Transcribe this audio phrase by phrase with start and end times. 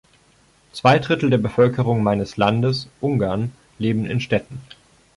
[0.71, 4.59] Zwei Drittel der Bevölkerung meines Landes, Ungarn, leben in Städten.